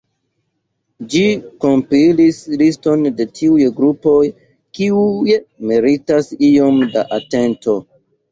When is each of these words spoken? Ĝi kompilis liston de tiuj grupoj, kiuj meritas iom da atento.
Ĝi 1.13 1.19
kompilis 1.65 2.37
liston 2.61 3.03
de 3.19 3.27
tiuj 3.39 3.67
grupoj, 3.81 4.23
kiuj 4.79 5.37
meritas 5.73 6.31
iom 6.51 6.81
da 6.97 7.05
atento. 7.19 7.77